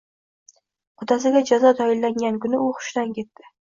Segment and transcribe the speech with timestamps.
[1.01, 3.51] Qudasiga jazo tayinlangan kuni u hushidan ketdi